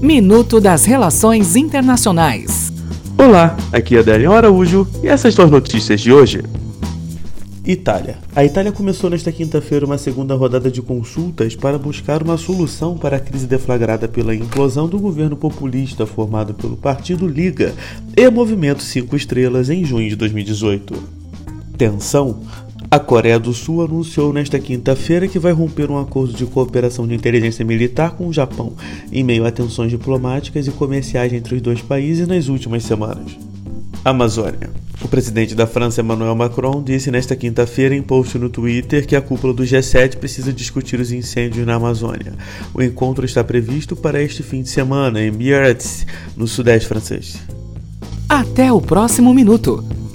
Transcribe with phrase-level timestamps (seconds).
[0.00, 2.70] Minuto das Relações Internacionais.
[3.16, 6.44] Olá, aqui é Adélio Araújo e essas são as notícias de hoje.
[7.64, 8.18] Itália.
[8.34, 13.16] A Itália começou nesta quinta-feira uma segunda rodada de consultas para buscar uma solução para
[13.16, 17.74] a crise deflagrada pela implosão do governo populista formado pelo Partido Liga
[18.14, 20.94] e Movimento Cinco Estrelas em junho de 2018.
[21.76, 22.40] Tensão
[22.88, 27.14] a Coreia do Sul anunciou nesta quinta-feira que vai romper um acordo de cooperação de
[27.14, 28.74] inteligência militar com o Japão,
[29.10, 33.36] em meio a tensões diplomáticas e comerciais entre os dois países nas últimas semanas.
[34.04, 34.70] Amazônia.
[35.02, 39.20] O presidente da França, Emmanuel Macron, disse nesta quinta-feira em post no Twitter que a
[39.20, 42.34] cúpula do G7 precisa discutir os incêndios na Amazônia.
[42.72, 47.36] O encontro está previsto para este fim de semana em Biarritz, no sudeste francês.
[48.28, 49.95] Até o próximo minuto.